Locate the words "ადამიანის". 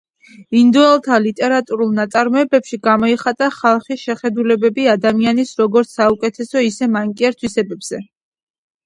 4.95-5.53